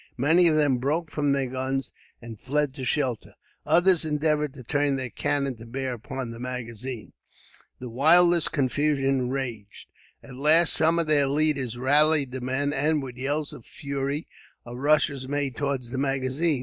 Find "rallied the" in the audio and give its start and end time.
11.77-12.41